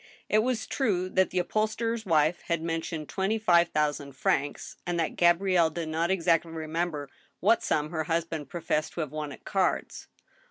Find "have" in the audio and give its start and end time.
9.01-9.11